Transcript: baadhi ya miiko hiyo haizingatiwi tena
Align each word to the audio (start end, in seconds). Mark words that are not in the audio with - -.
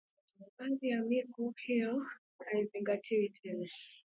baadhi 0.59 0.89
ya 0.89 1.01
miiko 1.01 1.53
hiyo 1.65 2.05
haizingatiwi 2.45 3.29
tena 3.29 3.67